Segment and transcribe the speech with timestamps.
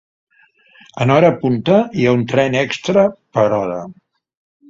[1.05, 3.05] En hora punta hi ha un tren extra
[3.37, 3.79] per hora.